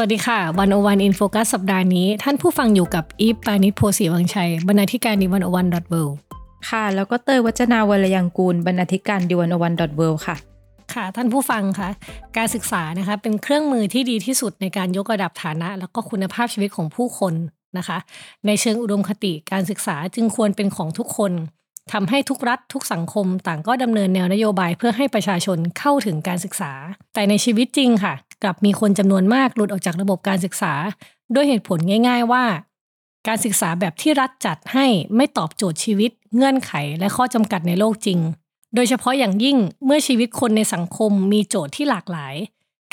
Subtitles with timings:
[0.00, 5.76] สวัสดีค่ะ One O One In Focus สัปดาห์นี้ ท่านผู้ฟังอยู่กับอีฟปาณิส โพธิ์ศรีวังชัย บรรณาธิการ The One O One dot
[5.78, 5.94] World
[6.68, 10.36] ค่ะ แล้วก็เตยวจนาวรรลยางกูร บรรณาธิการ The One O One dot World ค่ะ
[10.94, 11.90] ค่ะ ท่านผู้ฟังคะ
[12.36, 17.34] การศึกษานะคะเป็นเครื่องมือที่ดีที่สุดในการยกระดับฐานะ แล้วก็คุณภาพชีวิตของผู้คน
[17.78, 17.98] นะคะ
[18.46, 21.32] ในเชิงอุดมคติการศึกษาจึงควรเป็นของทุกคน
[21.92, 26.72] ทำให้ทุกรัฐทุกสังคมต่างก็ดำเนินแนวนโยบายเพื่อให้ประชาชนเข้าถึงการศึกษา
[27.14, 30.74] แต่ในชีวิตจริงค่ะ กลับมีคนจำนวนมากหลุดออกจากระบบการศึกษา
[31.34, 31.78] ด้วยเหตุผล
[32.08, 32.44] ง่าย ๆ ว่า
[33.26, 38.18] การศึกษาแบบที่รัฐจัดให้ไม่ตอบโจทย์ชีวิต เงื่อนไขและข้อจำกัดในโลกจริง
[38.74, 42.34] โดยเฉพาะอย่างยิ่งเมื่อชีวิตคนในสังคมมีโจทย์ที่หลากหลาย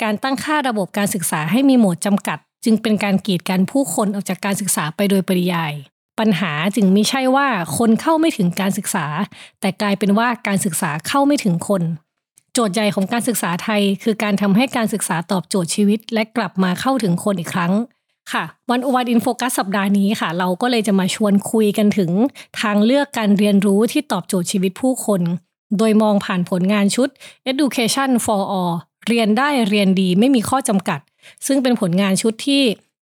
[0.02, 5.72] การตั้งค่าระบบการศึกษาให้มีโหมดจำกัด จึงเป็นการกีดกันผู้คนออกจากการศึกษาไปโดยปริยาย
[6.18, 9.06] ปัญหาจึงไม่ใช่ว่าคนเข้าไม่ถึงการศึกษา
[9.60, 11.82] แต่กลายเป็นว่าการศึกษาเข้าไม่ถึงคน
[12.58, 17.72] จทย์ใหญ่ของการศึกษาไทย คือการทำให้การศึกษาตอบโจทย์ชีวิต และกลับมาเข้าถึงคนอีกครั้ง
[18.32, 22.10] ค่ะวันอวันอินโฟกัสสัปดาห์นี้ค่ะ เราก็เลยจะมาชวนคุยกันถึง
[22.60, 25.20] ทางเลือกการเรียนรู้ที่ตอบโจทย์ชีวิตผู้คน
[25.78, 27.08] โดยมองผ่านผลงานชุด
[27.50, 28.74] Education for All
[29.08, 31.00] เรียนได้เรียนดีไม่มีข้อจำกัด
[31.46, 32.62] ซึ่งเป็นผลงานชุดที่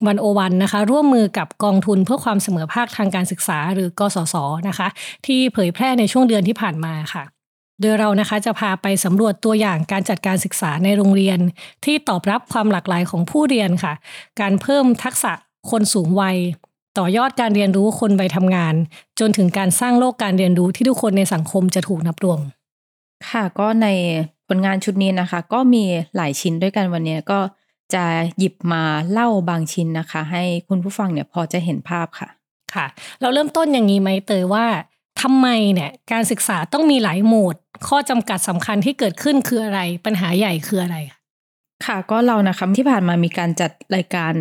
[0.08, 4.36] วันโอวันนะคะ ร่วมมือกับกองทุนเพื่อความเสมอภาคทางการศึกษา หรือกสศ
[4.68, 4.88] นะคะ
[5.26, 7.24] ที่เผยแพร่ในช่วงเดือนที่ผ่านมาค่ะ
[7.82, 11.40] โดยเรานะคะจะพาไปสำรวจตัวอย่างการจัดการศึกษาในโรงเรียน
[11.86, 13.94] ที่ตอบรับความหลากหลายของผู้เรียนค่ะ
[14.42, 15.32] การเพิ่มทักษะ
[15.72, 16.38] คนสูงวัย
[16.98, 18.76] ต่อยอดการเรียนรู้คนวัยทำงาน
[19.20, 22.40] จนถึงการสร้างโลกการเรียนรู้ที่ทุกคนในสังคมจะถูกนับรวม
[23.30, 23.88] ค่ะก็ใน
[24.48, 25.84] ผลงานชุดนี้นะคะ ก็มี
[26.16, 27.40] หลายชิ้นด้วยกันวันนี้ก็
[27.94, 28.04] จะ
[28.38, 32.30] หยิบมาเล่าบางชิ้นนะคะ ให้คุณผู้ฟังเนี่ยพอจะเห็นภาพค่ะ
[32.74, 32.86] ค่ะ
[33.22, 34.66] เราเริ่มต้นอย่างนี้ไหมเตยว่า
[35.22, 37.56] ทำไมเนี่ยการศึกษาต้องมีหลายโหมด
[37.88, 40.98] ข้อจำกัดสำคัญที่เกิดขึ้นคืออะไร ปัญหาใหญ่คืออะไร
[41.86, 44.34] ค่ะก็เรานะคะที่ผ่านมามีการจัดรายการ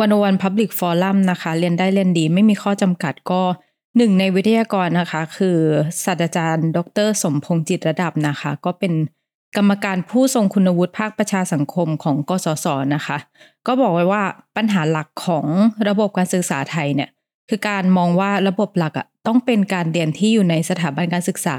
[0.00, 3.42] วันวันพับลิกฟอรัมนะคะ เรียนได้เรียนดี ไม่มีข้อจำกัดก็
[3.96, 5.58] หนึ่งในวิทยากรนะคะ คือ
[6.04, 8.92] ศาสตราจารย์ ดร สมพงษ์จิตระดับนะคะ ก็เป็น
[9.56, 13.16] กรรมการผู้ทรงคุณวุฒิภาคประชาสังคมของกสศนะคะ
[13.66, 14.22] ก็บอกไว้ว่า
[14.56, 15.46] ปัญหาหลักของ
[15.88, 17.10] ระบบการศึกษาไทยเนี่ย
[17.48, 21.56] คือการมองว่าระบบหลักอะ ต้องเป็นการเรียนที่อยู่ในสถาบันการศึกษา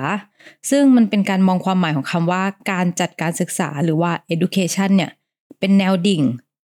[0.69, 5.11] ซึ่งมันเป็นการมองความหมายของคำว่าการจัดการศึกษาหรือว่า education เนี่ย
[5.59, 6.21] เป็นแนวดิ่ง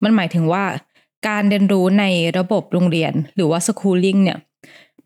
[0.03, 0.65] มันหมายถึงว่า
[1.29, 2.05] การเรียนรู้ใน
[2.39, 4.39] ระบบโรงเรียน หรือว่า schooling เนี่ย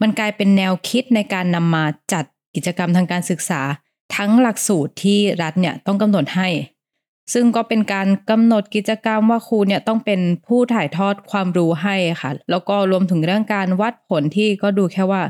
[0.00, 2.24] มันกลายเป็นแนวคิดในการนำมาจัด
[2.54, 3.60] กิจกรรมทางการศึกษา
[4.16, 6.48] ทั้งหลักสูตรที่รัฐเนี่ยต้องกำหนดให้
[7.32, 15.22] ซึ่งก็เป็นการกำหนดกิจกรรมว่าครูเนี่ยต้องเป็นผู้ถ่ายทอดความรู้ให้ค่ะ แล้วก็รวมถึงเรื่องการวัดผลที่ก็ดูแค่ว่า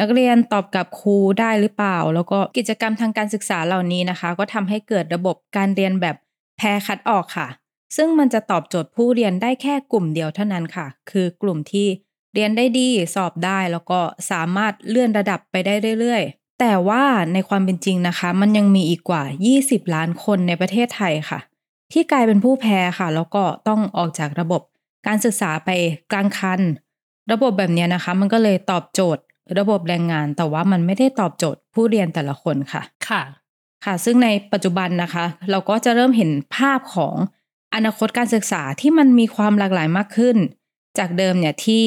[0.00, 6.16] นักเรียนตอบกับครูได้หรือเปล่า แล้วก็กิจกรรมทางการศึกษาเหล่านี้นะคะ ก็ทำให้เกิดระบบการเรียนแบบ
[6.58, 7.48] แพรคัดออกค่ะ
[7.96, 11.88] ซึ่งมันจะตอบโจทย์ผู้เรียนได้แค่กลุ่มเดียวเท่านั้นค่ะ คือกลุ่มที่
[12.34, 14.00] เรียนได้ดีสอบได้แล้วก็
[14.30, 19.22] สามารถเลื่อนระดับไปได้เรื่อยๆ แต่ว่าในความเป็นจริงนะคะ มันยังมีอีกกว่า
[19.58, 21.40] 20 ล้านคนในประเทศไทยค่ะ
[21.92, 24.62] ที่กลายเป็นผู้แพ้ค่ะ แล้วก็ต้องออกจากระบบ
[25.06, 25.70] การศึกษาไป
[26.12, 26.60] กลางคัน
[27.32, 29.22] ระบบแบบนี้นะคะ มันก็เลยตอบโจทย์
[29.58, 33.22] ระบบแรงงาน แต่ว่ามันไม่ได้ตอบโจทย์ผู้เรียนแต่ละคนค่ะ ค่ะ
[33.84, 37.14] ค่ะ ซึ่งในปัจจุบันนะคะ เราก็จะเริ่มเห็นภาพของ
[37.74, 40.36] อนาคตการศึกษาที่มันมีความหลากหลายมากขึ้น
[40.98, 41.82] จากเดิมเนี่ยที่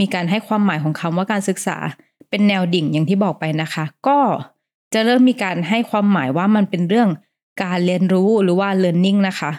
[0.00, 1.76] มีการให้ความหมายของคำว่าการศึกษา
[2.30, 4.18] เป็นแนวดิ่งอย่างที่บอกไปนะคะ ก็
[4.94, 7.08] จะเริ่มมีการให้ความหมายว่ามันเป็นเรื่อง
[7.62, 9.50] การเรียนรู้หรือว่า learning นะคะ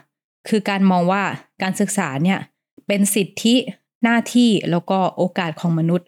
[0.47, 1.23] คือการมองว่า
[1.61, 2.39] การศึกษาเนี่ย
[2.87, 3.55] เป็นสิทธิ
[4.03, 6.07] หน้าที่แล้วก็โอกาสของมนุษย์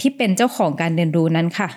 [0.00, 1.68] ที่เป็นเจ้าของการเรียนรู้นั้นค่ะ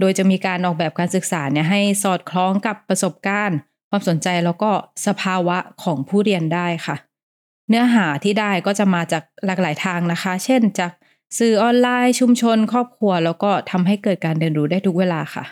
[0.00, 3.58] โดยจะมีการออกแบบการศึกษาเนี่ยให้สอดคล้องกับประสบการณ์
[3.90, 4.70] ความสนใจแล้วก็
[5.06, 6.96] สภาวะของผู้เรียนได้ค่ะ
[7.68, 10.92] เนื้อหาที่ได้ก็จะมาจากหลากหลายทางนะคะ เช่น จาก
[11.38, 15.44] สื่อออนไลน์ชุมชน ครอบครัว แล้วก็ทำให้เกิดการเรียนรู้ได้ทุกเวลาค่ะ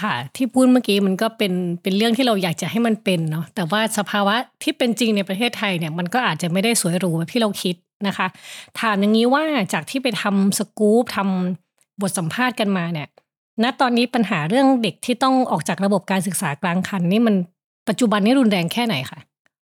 [0.00, 1.52] ค่ะ ที่พูดเมื่อกี้มันก็เป็น
[1.82, 7.76] เป็นเรื่องที่เราอยากจะให้มันเป็นเนาะแต่ว่าสภาวะที่เป็นจริงในประเทศไทยเนี่ยมันก็อาจจะไม่ได้สวยหรูแบบที่เราคิด
[8.06, 8.26] นะคะ
[8.80, 11.65] ถามอย่างนี้ว่าจากที่ไปทำสกู๊ปทำ
[12.00, 13.08] บทสัมภาษณ์กันมาเนี่ย
[13.62, 17.34] ณตอนนี้ปัญหาเรื่องเด็กที่ต้องออกจากระบบการศึกษากลางคันนี่มัน
[17.88, 19.20] ปัจจุบันนี้รุนแรงแค่ไหนคะ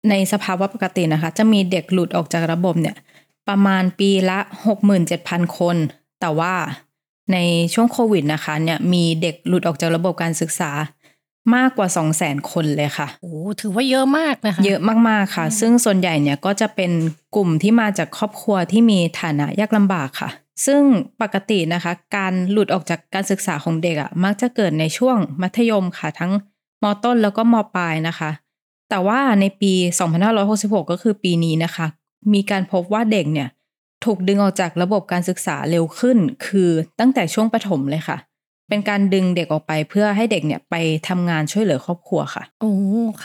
[0.09, 2.95] ในสภาวะปกตินะคะ จะมีเด็กหลุดออกจากระบบเนี่ย
[3.47, 4.39] ประมาณปีละ
[4.97, 5.75] 67,000 คน
[6.21, 6.53] แต่ว่า
[7.33, 7.37] ใน
[7.73, 10.71] ช่วงโควิดนะคะเนี่ยมีเด็กหลุดออกจากระบบการศึกษา
[11.55, 11.87] มากกว่า
[12.19, 16.91] 200,000 คนเลยค่ะ โอ้ ถือว่าเยอะมากนะคะ เยอะมากๆค่ะ ซึ่งส่วนใหญ่เนี่ยก็จะเป็น
[17.35, 20.29] กลุ่มที่มาจากครอบครัวที่มีฐานะยากลำบากค่ะ
[20.65, 20.81] ซึ่ง
[21.21, 26.31] ปกตินะคะ การหลุดออกจากการศึกษาของเด็กอะ่ะมักจะเกิดในช่วงมัธยมค่ะ ทั้ง
[26.83, 28.31] มต้นแล้วก็มปลายนะคะ
[28.89, 29.73] แต่ว่าในปี
[30.27, 31.87] 2566 ก็คือปีนี้นะคะ
[32.33, 33.49] มีการพบว่าเด็กเนี่ย
[34.05, 36.69] ถูกดึงออกจากระบบการศึกษาเร็วขึ้น คือ
[36.99, 38.17] ตั้งแต่ช่วงประถมเลยค่ะ
[38.69, 40.75] เป็นการดึงเด็กออกไปเพื่อให้เด็กเนี่ยไป
[41.07, 42.73] ทำงานช่วยเหลือครอบครัวค่ะ โอ้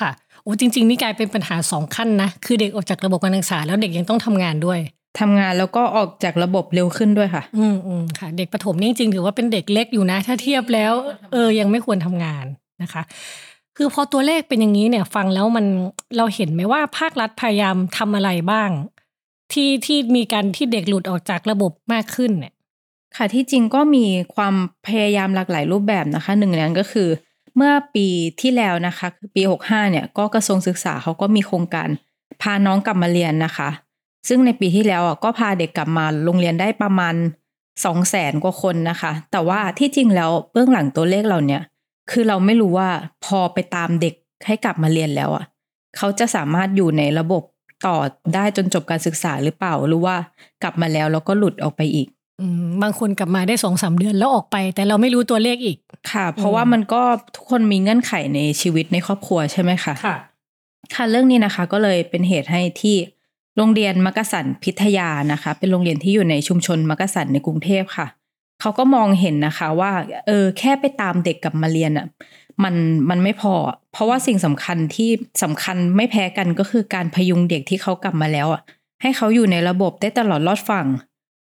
[0.00, 0.10] ค่ะ
[0.42, 4.78] โอ้จริง ๆ นี่กลายเป็นปัญหาสองขั้นนะ คือเด็กออกจากระบบการศึกษาแล้วเด็กยังต้องทำงานด้วย
[5.20, 10.92] ทำงานแล้วก็ออกจากระบบเร็วขึ้นด้วยค่ะ อืมอืมค่ะ เด็กประถมนี่จริงๆถือว่าเป็นเด็กเล็กอยู่นะ ถ้าเทียบแล้ว
[11.32, 12.44] เออยังไม่ควรทำงาน
[12.82, 13.02] นะคะ
[13.76, 15.66] คือพอตัวเลขเป็นอย่างนี้เนี่ย ฟังแล้วมัน
[16.16, 18.70] เราเห็นไหมว่าภาครัฐพยายามทำอะไรบ้าง
[19.52, 22.52] ที่ที่มีการที่เด็กหลุดออกจากระบบมากขึ้นเนี่ย
[23.16, 24.04] ค่ะที่จริงก็มี
[24.34, 24.54] ความ
[24.86, 27.08] พยายามหลากหลายรูปแบบนะคะหนึ่งในนั้นก็คือ
[27.56, 28.06] เมื่อปี
[28.40, 31.88] ที่แล้วนะคะคือปี 65เนี่ย ก็กระทรวงศึกษาเขาก็มีโครงการ
[32.42, 33.68] พาน้องกลับมาเรียนนะคะ
[34.28, 37.14] ซึ่งในปีที่แล้วอะก็พาเด็กกลับมาโรงเรียนได้ประมาณ
[37.84, 41.62] 2 0 0แสนกว่าคนนะคะ แต่ว่าที่จริงแล้วเบื้องหลังตัวเลขเราเนี่ย
[42.10, 42.88] คือเราไม่รู้ว่า
[43.24, 44.14] พอไปตามเด็ก
[44.46, 45.44] ให้กลับมาเรียนแล้วอะ
[45.96, 47.42] เขาจะสามารถอยู่ในระบบ
[47.86, 47.96] ต่อ
[48.34, 50.16] ได้จนจบการศึกษาหรือเปล่าหรือว่า
[50.62, 52.08] กลับมาแล้วแล้วก็หลุดออกไปอีก
[52.40, 55.78] อืมบางคนกลับมาได้สองสามเดือนแล้วออกไป แต่เราไม่รู้ตัวเลขอีก
[56.12, 57.02] ค่ะ เพราะว่ามันก็
[57.36, 60.16] ทุกคนมีเงื่อนไขในชีวิตในครอบครัวใช่ไหมคะค่ะ
[60.94, 62.96] ค่ะเรื่องนี้นะคะ ก็เลยเป็นเหตุให้ที่
[63.56, 68.06] โรงเรียนมักกะสันพิทยานะคะ เป็นโรงเรียนที่อยู่ในชุมชนมักกะสันในกรุงเทพค่ะ
[68.60, 69.92] เขาก็มองเห็นนะคะว่า
[70.26, 72.06] เออแค่ไปตามเด็กกลับมาเรียนอะ
[72.62, 72.74] มัน
[73.10, 73.54] มันไม่พอ
[73.92, 75.10] เพราะว่าสิ่งสำคัญที่
[75.42, 78.62] สำคัญไม่แพ้กันก็คือการพยุงเด็กที่เขากลับมาแล้วอะ
[79.02, 80.86] ให้เขาอยู่ในระบบได้ตลอดรอดฝั่ง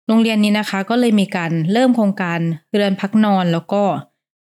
[0.07, 2.39] โรงเรียนนี้นะคะ ก็เลยมีการเริ่มโครงการ
[2.73, 3.83] เรือนพักนอนแล้วก็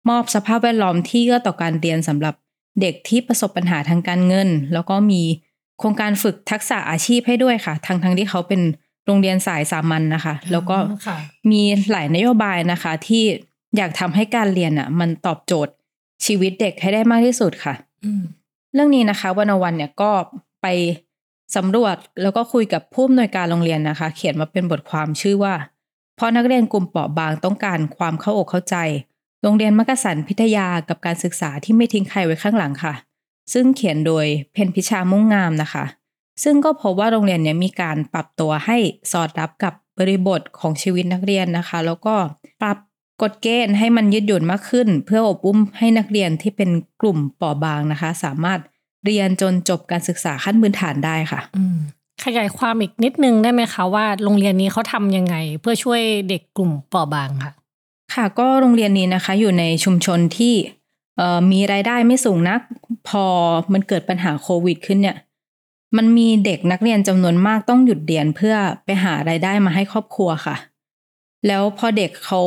[0.09, 2.35] มอบสภาพแวดล้อมที่เอื้อต่อการเรียนสำหรับ
[2.81, 5.23] เด็กที่ประสบปัญหาทางการเงิน แล้วก็มี
[5.79, 8.61] โครงการฝึกทักษะอาชีพให้ด้วยค่ะ ทั้งทั้งที่เขาเป็น
[9.07, 10.77] โรงเรียนสายสามัญนนะคะ แล้วก็
[11.07, 11.17] ค่ะ
[11.51, 13.25] มีหลายนโยบายนะคะ ที่
[13.77, 15.73] อยากทำให้การเรียนอะ มันตอบโจทย์
[16.27, 18.23] ชีวิตเด็กให้ได้มากที่สุดค่ะอืม
[18.75, 20.11] เรื่องนี้นะคะวันวันเนี่ยก็
[20.63, 20.67] ไป
[21.57, 25.55] สำรวจแล้วก็คุยกับผู้อำนวยการโรงเรียนนะคะ เขียนมาเป็นบทความชื่อว่า
[26.17, 28.77] เพราะนักเรียนกลุ่มเปราะบางต้องการความเข้าอกเข้าใจ
[29.43, 32.95] โรงเรียนมักกะสันพิทยากับการศึกษาที่ไม่ทิ้งใครไว้ข้างหลังค่ะ
[33.53, 35.85] ซึ่งเขียนโดยเพนพิชามุ่งงามนะคะ
[36.43, 38.77] ซึ่งก็พบว่าโรงเรียนเนี้มีการปรับตัวให้
[39.13, 42.15] สอดรับกับบริบทของชีวิตนักเรียนนะคะ แล้วก็
[42.63, 42.77] ปรับ
[43.23, 48.61] กฎเกณฑ์ให้มันยืดหยุ่นมากขึ้น เพื่ออบอุ้มให้นักเรียนที่เป็นกลุ่มเปราะบางนะคะ สามารถ
[49.05, 51.79] เรียนจนจบการศึกษาขั้นพื้นฐานได้ค่ะอืม
[52.25, 57.53] ขยายความอีกนิดนึงได้ไหมคะว่าโรงเรียนนี้เขาทำยังไง เพื่อช่วยเด็กกลุ่มเปราะบางค่ะ
[58.15, 60.78] ค่ะก็โรงเรียนนี้นะคะ อยู่ในชุมชนที่เอ่อ
[61.53, 62.61] มีรายได้ไม่สูงนัก
[63.09, 63.25] พอ
[63.73, 65.17] มันเกิดปัญหาโควิดขึ้นเนี่ย
[65.97, 68.55] มันมีเด็กนักเรียนจำนวนมากต้องหยุดเรียนเพื่อ
[68.85, 70.57] ไปหารายได้มาให้ครอบครัวค่ะ
[71.47, 72.41] แล้วพอเด็กเขา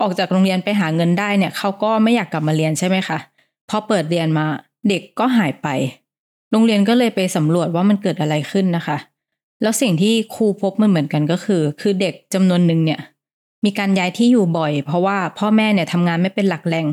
[0.00, 3.18] ออกจากโรงเรียนไปหาเงินได้เนี่ยเขาก็ไม่อยากกลับมาเรียนใช่ไหมคะ
[3.68, 4.46] พอเปิดเรียนมา
[4.88, 5.68] เด็กก็หายไป
[6.50, 8.96] โรงเรียนก็เลยไปสำรวจว่ามันเกิดอะไรขึ้นนะคะ
[9.62, 13.00] แล้วสิ่งที่ครูพบมันเหมือนกันก็คือ คือเด็กจำนวนหนึ่งเนี่ย
[13.64, 16.86] มีการย้ายที่อยู่บ่อย เพราะว่าพ่อแม่เนี่ยทำงานไม่เป็นหลักแหล่ง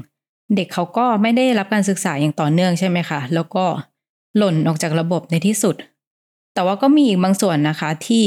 [0.56, 3.66] เด็กเขาก็ไม่ได้รับการศึกษาอย่างต่อเนื่องใช่ไหมคะแล้วก็
[4.38, 5.76] หล่นออกจากระบบในที่สุด
[6.54, 8.26] แต่ว่าก็มีอีกบางส่วนนะคะที่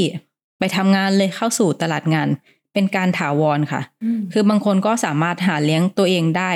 [0.59, 2.27] ไปทำงานเลยเข้าสู่ตลาดงาน
[2.73, 3.81] เป็นการถาวรค่ะ
[4.33, 6.51] คือบางคนก็สามารถหาเลี้ยงตัวเองได้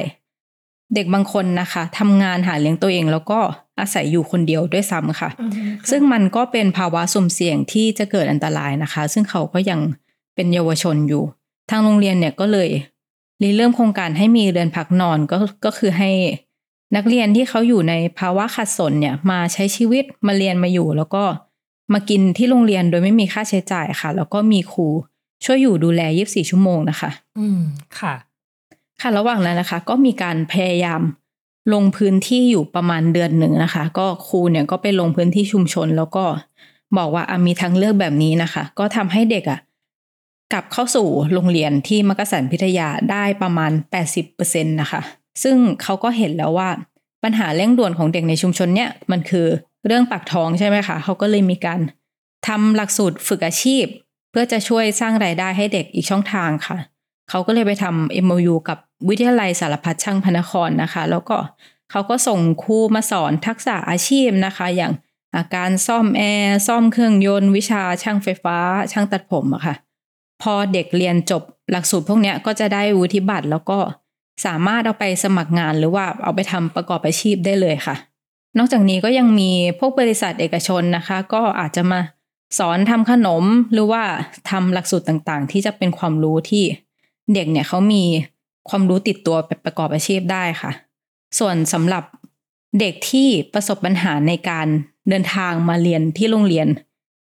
[0.96, 3.40] เด็กบางคนนะคะทำงานหาเลี้ยงตัวเองแล้วก็
[3.80, 5.30] อาศัยอยู่คนเดียวด้วยซ้ำค่ะ
[5.90, 9.80] ซึ่งมันก็เป็นภาวะสุ่มเสี่ยงที่จะเกิดอันตรายนะคะ ซึ่งเขาก็ยัง
[10.36, 11.24] เป็นเยาวชนอยู่
[11.70, 12.70] ทางโรงเรียนเนี่ยก็เลย
[13.42, 16.12] ริเริ่มโครงการให้มีเรือนพักนอนก็ก็คือให้
[16.96, 21.24] นักเรียนที่เขาอยู่ในภาวะขัดสนเนี่ยมาใช้ชีวิตมาเรียนมาอยู่ แล้วก็
[21.94, 24.88] มากินที่โรงเรียนโดยไม่มีค่าใช้จ่ายค่ะ แล้วก็มีครู
[25.46, 27.62] ช่วยอยู่ดูแล24ชั่วโมงนะคะ อืม
[28.00, 28.14] ค่ะ
[29.02, 31.02] ค่ะระหว่างนั้นนะคะ ก็มีการพยายาม
[31.74, 36.26] ลงพื้นที่อยู่ประมาณเดือนหนึ่งนะคะ ก็ครูเนี่ยก็ไปลงพื้นที่ชุมชน แล้วก็
[36.98, 39.60] บอกว่าอะมีทางเลือกแบบนี้นะคะ ก็ทำให้เด็กอะ่ะ
[40.54, 43.72] กลับเข้าสู่โรงเรียนที่มักสันพิทยาได้ประมาณ
[44.24, 45.02] 80%นะคะ
[45.44, 46.70] ซึ่งเขาก็เห็นแล้วว่า
[47.24, 49.48] ปัญหาเร่งด่วนของเด็กในชุมชนเนี่ยมันคือ
[49.86, 51.80] เรื่องปากท้องใช่ไหมคะเขาก็เลยมีการ
[52.48, 53.86] ทำหลักสูตรฝึกอาชีพ
[54.32, 56.78] เพื่อจะช่วยสร้างรายได้ให้เด็กอีกช่องทางค่ะ
[57.30, 58.78] เขาก็เลยไปทำ MOU กับ
[59.10, 61.38] วิทยาลัยสารพัดช่างพนครนะคะ แล้วก็
[61.92, 68.58] เขาก็ส่งครูมาสอนทักษะอาชีพนะคะ อย่างาการซ่อมแอร์ ซ่อมเครื่องยนต์ วิชาช่างไฟฟ้า
[68.92, 69.76] ช่างตัดผมอะค่ะ
[70.42, 73.80] พอเด็กเรียนจบหลักสูตรพวกนี้ก็จะได้วุฒิบัตรแล้วก็
[74.46, 77.96] สามารถเอาไปสมัครงานหรือว่าเอาไปทำประกอบอาชีพได้เลยค่ะ
[78.58, 82.00] นอกจากนี้ก็ยังมีพวกบริษัทเอกชนนะคะ ก็อาจจะมา
[82.60, 84.04] สอนทำขนมหรือว่า
[84.50, 86.64] ทำหลักสูตรต่างๆ ที่จะเป็นความรู้ที่
[87.34, 88.04] เด็กเนี่ยเขามี
[88.70, 90.72] ความรู้ติดตัวไปประกอบอาชีพได้ค่ะ
[91.40, 92.04] ส่วนสำหรับ
[92.80, 94.68] เด็กที่ประสบปัญหาในการ
[95.10, 96.68] เดินทางมาเรียนที่โรงเรียน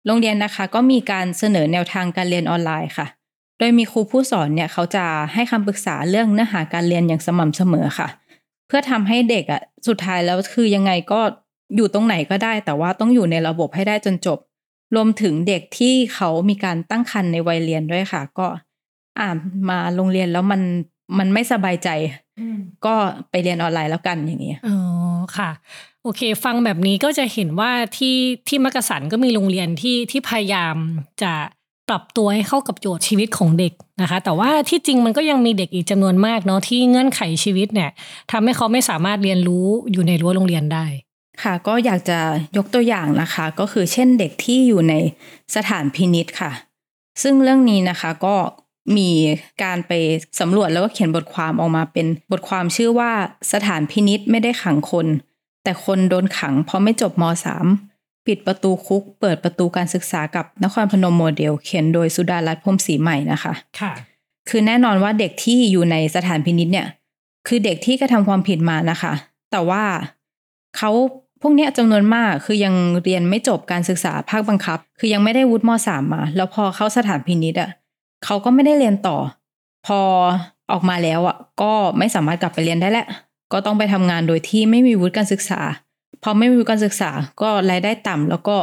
[0.06, 3.08] โรงเรียนนะคะก็มีการเสนอแนวทางการเรียนออนไลน์ค่ะ
[3.60, 8.08] โดยมีครูผู้สอนเนี่ยเขาจะให้คำปรึกษาเรื่องเนื้อหาการเรียนอย่างสม่ำเสมอค่ะ
[8.68, 11.20] เพื่อทำให้เด็กอะสุดท้ายแล้วคือยังไงก็
[11.76, 14.40] อยู่ตรงไหนก็ได้ แต่ว่าต้องอยู่ในระบบให้ได้จนจบ
[14.96, 18.48] รวมถึงเด็กที่เขามีการตั้งครรภ์ในวัยเรียนด้วยค่ะ ก็
[19.20, 19.30] อ่า
[19.70, 20.62] มาโรงเรียนแล้วมัน
[21.18, 21.90] มันไม่สบายใจ
[22.86, 22.96] ก็
[23.30, 24.78] ไปเรียนออนไลน์แล้วกันอย่างเงี้ยอ๋อ
[25.38, 25.50] ค่ะ
[26.04, 28.18] โอเค ฟังแบบนี้ก็จะเห็นว่าที่
[28.48, 30.76] ที่มักกะสันก็มีโรงเรียนที่ที่พยายาม
[31.24, 31.34] จะ
[31.90, 37.90] ปรับตัวให้เข้ากับโจทย์ชีวิตของเด็กนะคะ แต่ว่าที่จริงมันก็ยังมีเด็กอีกจำนวนมากเนาะที่เงื่อนไขชีวิตเนี่ย
[38.32, 40.86] ทำให้เขาไม่สามารถเรียนรู้อยู่ในรั้วโรงเรียนได้
[41.44, 42.20] ค่ะก็อยากจะ
[42.58, 44.94] ยกตัวอย่างนะคะ ก็คือเช่นเด็กที่อยู่ใน
[45.56, 46.52] สถานพินิษค่ะ
[47.22, 48.36] ซึ่งเรื่องนี้นะคะก็
[48.98, 49.10] มี
[49.64, 49.92] การไป
[50.40, 53.12] สำรวจแล้วก็เขียนบทความออกมาเป็นบทความชื่อว่า
[53.54, 55.08] สถานพินิษไม่ได้ขังคน
[55.64, 57.24] แต่คนโดนขังเพราะไม่จบม
[57.76, 63.92] .3 ปิดประตูคุก เปิดประตูการศึกษากับนครพนมโมเดล เขียนโดยสุดารัตน์พรหมศรีใหม่นะคะค่ะ
[64.50, 66.88] คือแน่นอนว่าเด็กที่อยู่ในสถานพินิษเนี่ย
[67.48, 69.14] คือเด็กที่กระทำความผิดมานะคะ
[69.52, 69.84] แต่ว่า
[70.78, 70.92] เขา
[71.42, 77.70] พวกเนี้ยจำนวนมากคือยังเรียนไม่จบการศึกษาภาคบังคับ คือยังไม่ได้วุฒิมสามมา แล้วพอเข้าสถานพินิษอะ
[78.26, 79.18] เขาก็ไม่ได้เรียนต่อ
[79.88, 80.00] พอ
[80.72, 83.08] ออกมาแล้วอะ ก็ไม่สามารถกลับไปเรียนได้แล้ว
[83.52, 85.62] ก็ต้องไปทำงานโดยที่ไม่มีวุฒิการศึกษา
[86.24, 88.56] พอไม่มีวุฒิการศึกษาก็รายได้ต่ำแล้วก็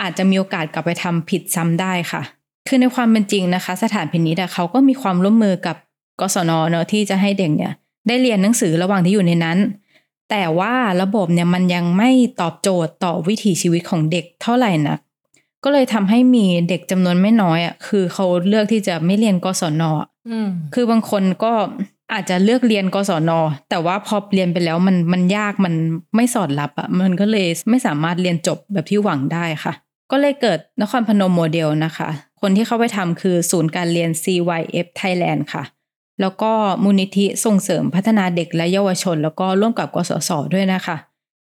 [0.00, 2.22] อาจจะมีโอกาสกลับไปทำผิดซ้ำได้ค่ะ
[2.68, 5.76] คือในความเป็นจริงนะคะ สถานพินิจอะเขาก็มีความร่วมมือกับ
[6.20, 7.72] กศนเนอะที่จะให้เด็กเนี่ย
[8.08, 9.58] ได้เรียนหนังสือระหว่างที่อยู่ในนั้น
[10.30, 14.96] แต่ว่าระบบเนี่ยมันยังไม่ตอบโจทย์ต่อวิถีชีวิตของเด็กเท่าไหร่นะ
[15.64, 21.52] ก็เลยทำให้มีเด็กจำนวนไม่น้อยอะคือเขาเลือกที่จะไม่เรียนกศนอะอืมคือบางคนก็
[22.12, 23.30] อาจจะเลือกเรียนกศน
[23.70, 25.74] แต่ว่าพอเรียนไปแล้วมันมันยากมัน
[26.16, 29.72] ไม่สอดรับอะค่ะมันก็เลยไม่สามารถเรียนจบแบบที่หวังได้ค่ะ
[30.10, 32.08] ก็เลยเกิดนครพนมโมเดลนะคะ
[32.40, 35.62] คนที่เข้าไปทำคือศูนย์การเรียน CYF Thailand ค่ะ
[36.20, 36.52] แล้วก็
[36.84, 40.96] มูลนิธิส่งเสริมพัฒนาเด็กและเยาวชน แล้วก็ร่วมกับกสศด้วยนะคะ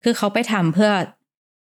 [0.04, 0.92] คือเขาไปทำเพื่อ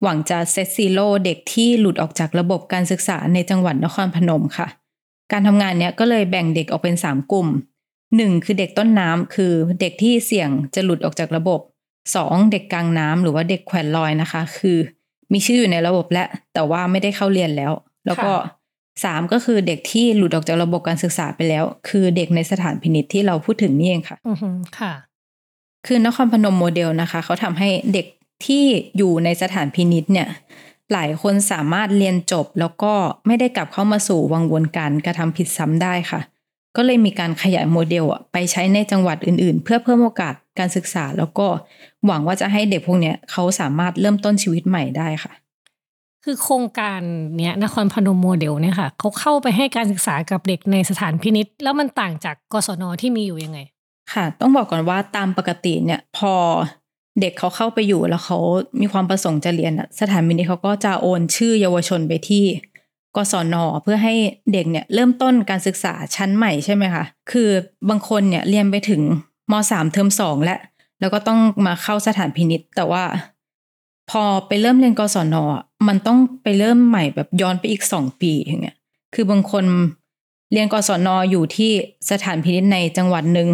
[0.04, 4.68] หวังจะ set zero เด็กที่หลุดออกจากระบบการศึกษาในจังหวัดนครพนมค่ะ
[5.32, 7.48] การทำงานเนี้ยก็เลยแบ่งเด็กออกเป็น 3 กลุ่ม
[8.18, 11.60] 1คือเด็กต้นน้ำคือเด็กที่เสี่ยงจะหลุดออกจากระบบ
[12.06, 14.78] 2เด็กกลางน้ำหรือว่าเด็กแขวนลอยนะคะ คือ
[15.34, 16.24] มีชื่ออยู่ในระบบและ
[16.54, 17.72] แต่ว่าไม่ได้เข้าเรียนแล้ว
[18.06, 18.34] แล้วก็
[18.84, 24.94] 3ก็คือเด็กที่หลุดออกจากระบบการศึกษาไปแล้ว คือเด็กในสถานพินิจที่เราพูดถึงนี่เองค่ะอือหือค่ะ
[25.88, 28.08] คือนครพนมโมเดลนะคะ เขาทำให้เด็ก
[28.46, 28.66] ที่
[28.98, 30.28] อยู่ในสถานพินิษเนี่ย
[30.94, 32.94] หลายคนสามารถเรียนจบแล้วก็
[33.28, 36.20] ไม่ได้กลับเข้ามาสู่วังวนการกระทำผิดซ้ำได้ค่ะ
[36.76, 41.48] ก็เลยมีการขยายโมเดลอะไปใช้ในจังหวัดอื่นๆ เพื่อเพิ่มโอกาสการศึกษา แล้วก็
[42.06, 45.34] หวังว่าจะให้เด็กพวกเนี้ยเขาสามารถเริ่มต้นชีวิตใหม่ได้ค่ะ
[46.24, 47.02] คือโครงการ
[47.38, 53.60] เนี้ยนครพนมโมเดลเนี่ยค่ะเขาเข้าไปให้การศึกษากับเด็กในสถานพินิจแล้วมันต่างจากกศนที่มีอยู่ยังไง
[54.14, 56.34] ค่ะ ต้องบอกก่อนว่าตามปกติเนี่ยพอ
[57.22, 58.38] เด็กเขาเข้าไปอยู่แล้วเขา
[58.82, 62.46] มีความประสงค์จะเรียนอะสถานพินิจเขาก็จะโอนชื่อเยาวชนไปที่
[63.18, 64.14] กศนเพื่อให้
[64.54, 67.50] เด็กเนี่ยเริ่มต้นการศึกษาชั้นใหม่ใช่ไหมคะ คือ
[67.90, 69.02] บางคนเนี่ยเรียนไปถึง
[69.52, 70.60] มสามเทอมสองแล้ว
[71.00, 73.04] แล้วก็ต้องมาเข้าสถานพินิจแต่ว่า
[74.10, 75.44] พอไปเริ่มเรียนกศนอ
[75.88, 78.78] มันต้องไปเริ่มใหม่แบบย้อนไปอีกสองปีอย่างเงี้ย
[79.14, 79.64] คือบางคน
[80.52, 81.72] เรียนกศนอยู่ที่
[82.12, 83.50] สถานพินิจในจังหวัดหนึ่ง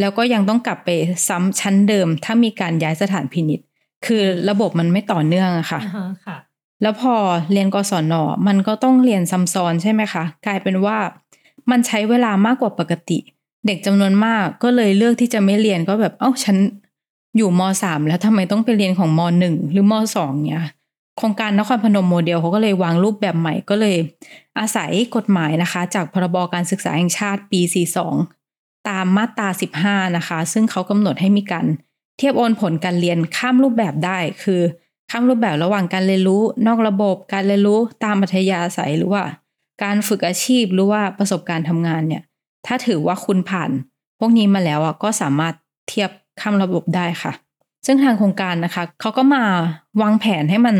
[0.00, 0.90] แล้วก็ยังต้องกลับไป
[1.28, 3.60] ซ้ำชั้นเดิม ถ้ามีการย้ายสถานพินิจ
[4.06, 6.36] คือระบบมันไม่ต่อเนื่องอะค่ะอ่าฮะค่ะ
[6.82, 7.14] แล้วพอ
[7.52, 8.14] เรียนกศน
[8.46, 10.98] มันก็ต้องเรียนซ้ำซ้อนใช่ไหมคะ กลายเป็นว่า
[11.70, 13.18] มันใช้เวลามากกว่าปกติ
[13.66, 16.56] เด็กจำนวนมากก็เลยเลือกที่จะไม่เรียนก็แบบ เอ้าฉัน
[17.36, 20.64] อยู่มสามแล้วทำไมต้องไปเรียนของมหนึ่งหรือมสองเนี่ย
[21.18, 23.96] โครงการนครพนมโมเดลเขาก็เลยวางรูปแบบใหม่ก็เลย
[24.58, 27.60] อาศัยกฎหมายนะคะ จากพรบการศึกษาแห่งชาติปี
[28.24, 29.48] 42 ตามมาตรา
[29.82, 31.66] 15 นะคะ ซึ่งเขากำหนดให้มีการ
[32.18, 34.60] เทียบโอนผลการเรียนข้ามรูปแบบได้คือ
[35.10, 39.22] ข้ามรูปแบบระหว่างการเรียนรู้ นอกระบบการเรียนรู้ตามอัธยาศัยหรือว่า
[39.82, 42.22] การฝึกอาชีพหรือว่าประสบการณ์ทำงานเนี่ย
[42.66, 43.70] ถ้าถือว่าคุณผ่าน
[44.18, 45.54] พวกนี้มาแล้วอะก็สามารถ
[45.88, 46.10] เทียบ
[46.40, 47.32] ข้ามระบบได้ค่ะ
[47.86, 49.44] ซึ่งทางโครงการนะคะเขาก็มา
[50.02, 50.76] วางแผนให้มัน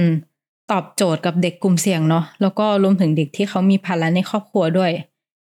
[0.70, 4.92] ตอบโจทย์กับเด็กกลุ่มเสี่ยงเนาะแล้วก็รวมถึงเด็กที่เขามีภาระในครอบครัวด้วย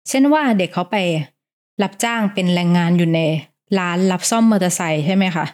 [0.09, 0.97] เช่นว่าเด็กเขาไป
[1.83, 3.19] รับจ้างเป็นแรงงานอยู่ใน
[3.79, 5.45] ร้านรับซ่อมมอเตอร์ไซค์ใช่ไหมคะ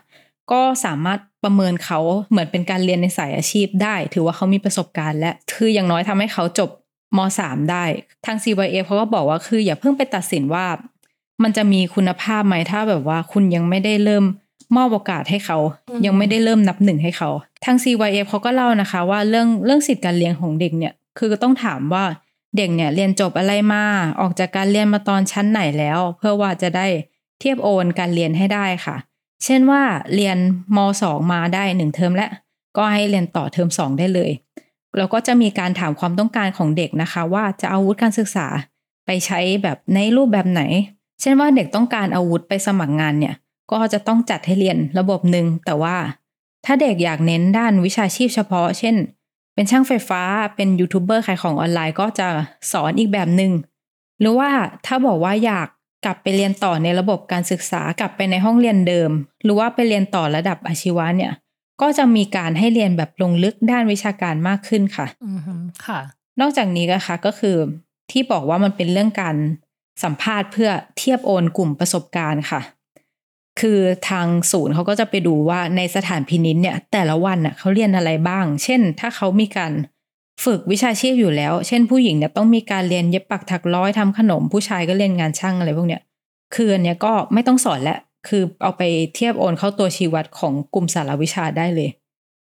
[0.51, 1.99] ก็สามารถประเมินเขา
[2.29, 6.69] เหมือนเป็นการเรียนในสายอาชีพได้ ถือว่าเขามีประสบการณ์ และคืออย่างน้อยทำให้เขาจบ
[7.17, 7.85] ม .3 ได้
[8.25, 10.65] ทาง CYF เขาก็บอกว่าคืออย่าเพิ่งไปตัดสินว่า
[11.43, 14.25] มันจะมีคุณภาพไหมถ้าแบบว่าคุณยังไม่ได้เริ่ม
[14.75, 15.57] มอบโอกาสให้เขา
[16.05, 17.29] ยังไม่ได้เริ่มนับหนึ่งให้เขา
[17.65, 22.03] ทาง CYF เขาก็เล่านะคะว่าเรื่องเรื่องสิทธิการเรียนของเด็กเนี่ย คือต้องถามว่า
[22.57, 23.83] เด็กเนี่ยเรียนจบอะไรมา
[24.21, 26.87] ออกจากการเรียนมาตอนชั้นไหนแล้ว เพื่อว่าจะได้
[27.39, 28.95] เทียบโอนการเรียนให้ได้ค่ะ
[29.45, 29.83] เช่นว่า
[30.13, 30.37] เรียน
[30.75, 32.31] ม .2 มาได้หนึ่งเทอมแล้ว
[32.77, 34.31] ก็ให้เรียนต่อเทอม 2 ได้เลย
[34.97, 38.47] แล้วก็จะมีการถามความต้องการของเด็กนะคะ ว่าจะอาวุฒิการศึกษา
[39.05, 40.61] ไปใช้แบบในรูปแบบไหน
[41.21, 43.35] เช่นว่าเด็กต้องการอาวุธไปสมัครงานเนี่ย
[43.71, 45.95] ก็จะต้องจัดให้เรียนระบบหนึ่งแต่ว่า
[46.65, 48.95] ถ้าเด็กอยากเน้นด้านวิชาชีพเฉพาะ เช่น
[49.53, 50.21] เป็นช่างไฟฟ้า
[50.55, 52.27] เป็นยูทูบเบอร์ขายของออนไลน์ก็จะ
[52.71, 53.51] สอนอีกแบบหนึง่ง
[54.19, 54.49] หรือว่า
[54.85, 55.67] ถ้าบอกว่าอยาก
[56.05, 59.11] กลับไปเรียนต่อในระบบการศึกษากลับไปในห้องเรียนเดิม
[59.43, 61.31] หรือว่าไปเรียนต่อระดับอาชีวะเนี่ย
[61.81, 65.53] ก็จะมีการให้เรียนแบบลงลึกด้านวิชาการมากขึ้นค่ะอือฮึ
[65.85, 65.99] ค่ะ
[66.41, 67.57] นอกจากนี้นะคะก็คือ
[68.11, 69.35] ที่บอกว่ามันเป็นเรื่องการ
[70.03, 72.61] สัมภาษณ์เพื่อเทียบโอนกลุ่มประสบการณ์ค่ะ
[73.59, 79.71] คือทางศูนย์เขาก็จะไปดูว่าในสถานพินิจเนี่ย แต่ละวันน่ะเขาเรียนอะไรบ้าง เช่น ถ้าเขามีการ
[80.43, 86.01] ฝึกวิชาชีพอยู่แล้ว เช่นผู้หญิงเนี่ยต้องมีการเรียนเย็บปักถักร้อยทำขนม ผู้ชายก็เรียนงานช่างอะไรพวกเนี้ย
[86.55, 88.83] คืออันเนี้ยก็ไม่ต้องสอนแล้วคือเอาไป
[89.15, 91.89] เทียบโอนเข้าตัวชีวัดของกลุ่มสารวิชาได้เลย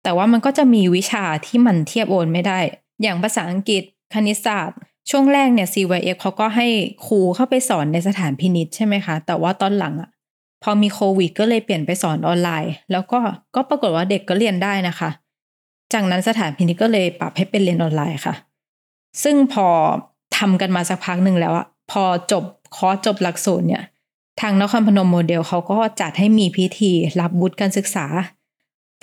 [0.02, 2.58] แต่ว่ามันก็จะมีวิชาที่มันเทียบโอนไม่ได้
[3.02, 3.82] อย่างภาษาอังกฤษ
[4.14, 4.78] คณิตศาสตร์
[5.10, 6.66] ช่วงแรกเนี่ย CYF เขาก็ให้
[7.06, 10.08] ครูเข้าไปสอนในสถานพินิจใช่ไหมคะ แต่ว่าตอนหลังอะ
[10.62, 13.18] พอมีโควิด ก็เลยเปลี่ยนไปสอนออนไลน์ แล้วก็
[13.54, 15.10] ก็ปรากฏว่าเด็กก็เรียนได้นะคะ
[15.92, 18.34] จากนั้นสถานพินิจก็เลยปรับให้เป็นเรียนออนไลน์ค่ะ
[19.22, 19.68] ซึ่งพอ
[20.36, 22.44] ทำกันมาสักพักหนึ่งแล้วอะพอจบ
[22.76, 23.82] คอร์สจบหลักสูตรเนี่ย
[24.40, 28.06] ทางนครพนมโมเดลเขาก็จัดให้มีพิธีรับวุฒิการศึกษา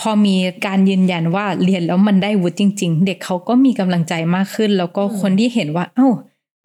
[0.02, 6.08] พอมีการยืนยันว่าเรียนแล้วมันได้วุฒิจริง ๆ เด็กเขาก็มีกำลังใจมากขึ้น แล้วก็คนที่เห็นว่า เอ้า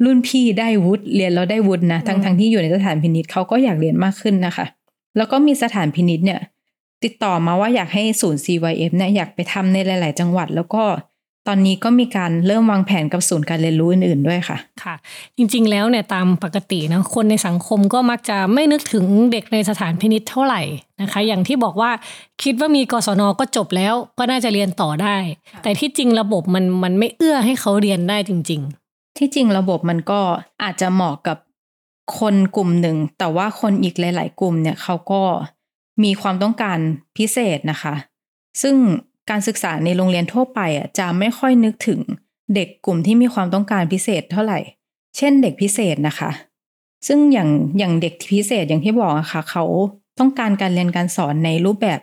[0.04, 4.66] รุ่นพี่ได้วุฒิเรียนแล้วได้วุฒินะทั้งทั้งที่อยู่ในสถานพินิษเขาก็อยากเรียนมากขึ้นนะคะ
[5.16, 6.40] แล้วก็มีสถานพินิษเนี่ย
[7.04, 10.84] ติดต่อมาว่าอยากให้ศูนย์ CYF เนี่ยอยากไปทำในหลาย ๆ จังหวัด แล้วก็
[11.48, 14.94] ตอนนี้ก็มีการเริ่มวางแผนกับศูนย์การเรียนรู้อื่น ๆ ด้วยค่ะ ค่ะ
[15.36, 20.62] จริง ๆ แล้วเนี่ยตามปกตินะคนในสังคมก็มักจะไม่นึกถึงเด็กในสถานพินิษเท่าไหร่
[21.02, 21.90] นะคะ อย่างที่บอกว่า
[22.42, 25.16] คิดว่ามีกศนก็จบแล้วก็น่าจะเรียนต่อได้
[25.62, 28.62] แต่ที่จริงระบบมันมันไม่เอื้อให้เขาเรียนได้จริง
[29.18, 30.20] ที่จริงระบบมันก็
[30.62, 31.38] อาจจะเหมาะกับ
[32.18, 35.22] คนกลุ่มหนึ่ง แต่ว่าคนอีกหลาย ๆ กลุ่มเนี่ยเขาก็
[36.05, 36.78] มีความต้องการ
[37.16, 37.94] พิเศษนะคะ
[38.62, 38.76] ซึ่ง
[39.31, 42.00] การศึกษาในโรงเรียนทั่วไปอะจะไม่ค่อยนึกถึง
[42.55, 44.59] เด็กกลุ่มที่มีความต้องการพิเศษเท่าไหร่
[45.16, 46.31] เช่นเด็กพิเศษนะคะ
[47.07, 49.64] ซึ่งอย่างอย่างเด็กพิเศษอย่างที่บอกอะค่ะ เขา
[50.18, 52.00] ต้องการการเรียนการสอนในรูปแบบ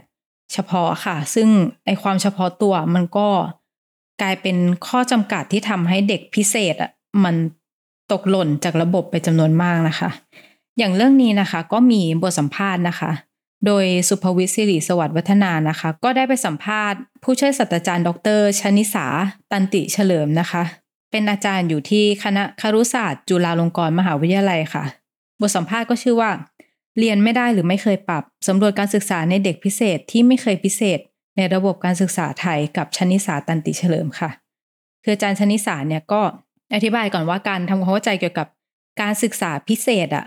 [0.53, 1.49] เฉพาะค่ะ ซึ่ง
[1.85, 3.27] ไอความเฉพาะตัวมันก็
[4.21, 6.91] กลายเป็นข้อจำกัดที่ทำให้เด็กพิเศษอะ
[7.23, 7.35] มัน
[8.11, 10.09] ตกหล่นจากระบบไปจำนวนมากนะคะ
[10.77, 13.11] อย่างเรื่องนี้นะคะ ก็มีบทสัมภาษณ์นะคะ
[13.65, 19.05] โดยสุภวิทย์สิริสวัสดิ์วัฒนานะคะ ก็ได้ไปสัมภาษณ์ ผู้ช่วยศาสตราจารย์ ดรชนิสา
[19.51, 20.63] ตันติเฉลิมนะคะ
[21.11, 24.83] เป็นอาจารย์อยู่ที่คณะครุศาสตร์ จุฬาลงกรณ์มหาวิทยาลัยค่ะ
[25.39, 26.31] บทสัมภาษณ์ก็ชื่อว่า
[26.99, 30.99] เรียนไม่ได้หรือไม่เคยปรับสำรวจการศึกษาในเด็กพิเศษที่ไม่เคยพิเศษ
[31.37, 34.29] ในระบบการศึกษาไทยกับชนิสาตันติเฉลิมค่ะ
[35.03, 36.21] คืออาจารย์ชนิสาเนี่ยก็
[36.75, 38.47] อธิบายก่อนว่าการทำความเข้าใจเกี่ยวกับ
[39.01, 40.25] การศึกษาพิเศษอะ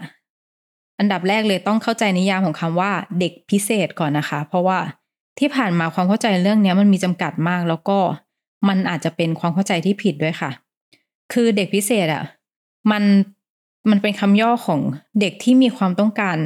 [1.02, 4.78] อันดับแรกเลยต้องเข้าใจนิยามของคำว่าเด็กพิเศษก่อนนะคะ เพราะว่า
[5.38, 7.98] ที่ผ่านมาความเข้าใจเรื่องนี้มันมีจำกัดมาก แล้วก็
[8.68, 10.50] มันอาจจะเป็นความเข้าใจที่ผิดด้วยค่ะ
[11.32, 12.24] คือเด็กพิเศษอะ
[12.90, 13.02] มัน
[13.90, 14.80] มันเป็นคำย่อของ
[15.20, 16.36] เด็กที่มีความต้องการ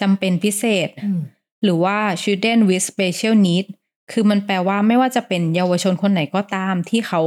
[0.00, 3.66] จำเป็นพิเศษๆหรือว่า children with special need
[4.12, 7.20] คือมันแปลว่าไม่ว่าจะเป็นเยาวชนคนไหนก็ตาม ที่เขา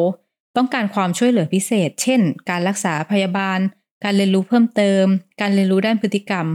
[0.58, 3.60] ต้องการความช่วยเหลือพิเศษ เช่น การรักษาพยาบาล
[4.04, 5.06] การเรียนรู้เพิ่มเติม
[5.41, 6.45] การเรียนรู้ด้านพฤติกรรม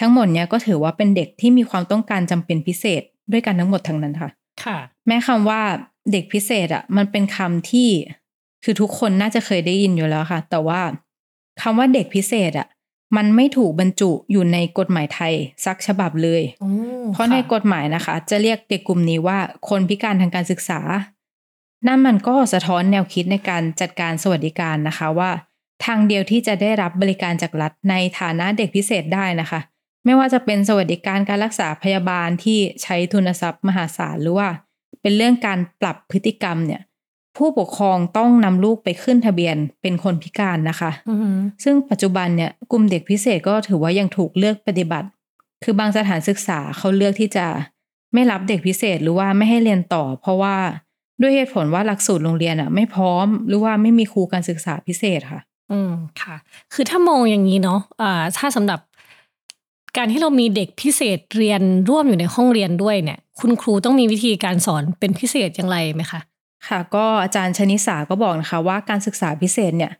[0.00, 4.30] ทั้งหมดเนี้ยก็ถือว่าเป็นเด็กที่มีความต้องการจำเป็นพิเศษด้วยกันทั้งหมดทั้งนั้นค่ะ
[4.64, 5.60] ค่ะ แม้คำว่า
[6.12, 7.88] เด็กพิเศษอะ มันเป็นคำที่
[8.64, 10.80] คือทุกคนน่าจะเคยได้ยินอยู่แล้วค่ะ แต่ว่า
[11.62, 12.68] คำว่าเด็กพิเศษอะ
[13.16, 16.42] มันไม่ถูกบรรจุอยู่ในกฎหมายไทยสักฉบับเลย
[17.12, 20.80] เพราะในกฎหมายนะคะ จะเรียกเด็กกลุ่มนี้ว่าคนพิการทางการศึกษา
[21.86, 25.30] นั่นมันก็สะท้อนแนวคิดในการจัดการสวัสดิการนะคะว่า
[25.84, 29.60] ทางเดียวที่จะได้รับบริการจากรัฐในฐานะเด็กพิเศษได้นะคะ
[30.06, 34.48] ไม่ว่าจะเป็นสวัสดิการการรักษาพยาบาลที่ใช้ทุนทรัพย์มหาศาลหรือว่า
[35.02, 36.82] เป็นเรื่องการปรับพฤติกรรมเนี่ย
[37.36, 45.08] ผู้ปกครองต้องนำลูกไปขึ้นทะเบียนเป็นคนพิการนะคะอืมซึ่งปัจจุบันเนี่ยกลุ่มเด็กพิเศษก็ถือว่ายังถูกเลือกปฏิบัติ
[45.64, 47.46] คือบางสถานศึกษาเขาเลือกที่จะ
[48.14, 50.56] ไม่รับเด็กพิเศษหรือว่าไม่ให้เรียนต่อ เพราะว่า
[51.20, 55.40] ด้วยเหตุผลว่าหลักสูตรโรงเรียนอะ ไม่พร้อมหรือว่าไม่มีครูการศึกษาพิเศษค่ะ
[55.72, 55.92] อืม
[56.22, 56.36] ค่ะ
[56.74, 58.80] คือถ้ามองอย่างนี้เนาะอ่าถ้าสำหรับ
[59.96, 66.20] การที่เรามีเด็กพิเศษเรียนร่วมอยู่ในห้องเรียนด้วยเนี่ย คุณครูต้องมีวิธีการสอนเป็นพิเศษอย่างไรไหมคะ
[66.68, 69.92] ค่ะ ก็อาจารย์ชนิสาก็บอกนะคะว่าการศึกษาพิเศษเนี่ย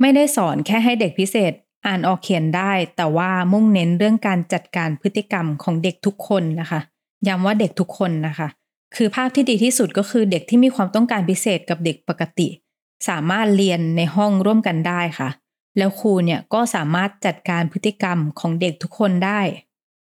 [0.00, 1.52] ไม่ได้สอนแค่ให้เด็กพิเศษ
[1.86, 6.80] อ่านออกเขียนได้ แต่ว่ามุ่งเน้นเรื่องการจัดการพฤติกรรมของเด็กทุกคนนะคะ
[7.28, 8.48] ย้ำว่าเด็กทุกคนนะคะ
[8.96, 12.48] คือภาพที่ดีที่สุดก็คือเด็กที่มีความต้องการพิเศษกับเด็กปกติ
[13.08, 15.28] สามารถเรียนในห้องร่วมกันได้ค่ะ
[15.78, 19.40] แล้วครูเนี่ยก็สามารถจัดการพฤติกรรมของเด็กทุกคนได้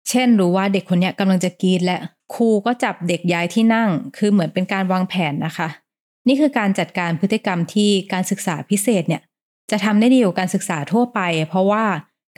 [0.10, 1.98] เช่นรู้ว่าเด็กคนเนี้ยกำลังจะกรีดและ
[2.36, 5.68] ครูก็จับเด็กย้ายที่นั่ง คือเหมือนเป็นการวางแผนนะคะ
[6.28, 9.22] นี่คือการจัดการพฤติกรรมที่การศึกษาพิเศษเนี่ย
[9.72, 11.86] จะทำได้ดีกว่าการศึกษาทั่วไป เพราะว่า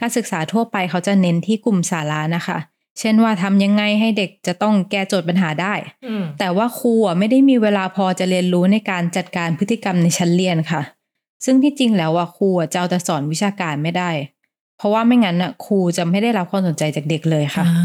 [0.00, 2.58] การศึกษาทั่วไปเขาจะเน้นที่กลุ่มสาระนะคะ
[2.98, 5.74] เช่นว่าทำยังไงให้เด็กจะต้องแก้โจทย์ปัญหาได้
[6.06, 10.80] อืมแต่ว่าครูอะไม่ได้มีเวลาพอจะเรียนรู้ในการจัดการพฤติกรรมในชั้นเรียนค่ะ
[11.44, 14.10] ซึ่งที่จริงแล้วอะครูอะจะเอาแต่สอนวิชาการไม่ได้
[14.78, 17.76] เพราะว่าไม่งั้นอะครูจะไม่ได้รับความสนใจจากเด็กเลยค่ะอ่